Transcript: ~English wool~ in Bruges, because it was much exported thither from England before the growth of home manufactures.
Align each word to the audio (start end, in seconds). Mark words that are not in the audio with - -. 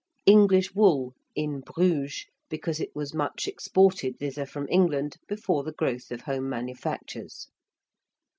~English 0.25 0.73
wool~ 0.73 1.13
in 1.35 1.59
Bruges, 1.59 2.25
because 2.49 2.79
it 2.79 2.89
was 2.95 3.13
much 3.13 3.47
exported 3.47 4.17
thither 4.17 4.47
from 4.47 4.67
England 4.67 5.17
before 5.27 5.61
the 5.63 5.73
growth 5.73 6.09
of 6.09 6.21
home 6.21 6.49
manufactures. 6.49 7.49